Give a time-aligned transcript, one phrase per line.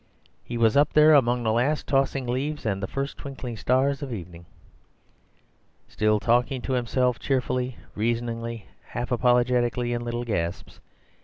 [0.43, 4.11] He was up there among the last tossing leaves and the first twinkling stars of
[4.11, 4.47] evening,
[5.87, 10.79] still talking to himself cheerfully, reasoningly, half apologetically, in little gasps.